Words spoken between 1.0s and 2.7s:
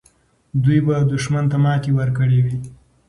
دښمن ته ماتې ورکړې وي.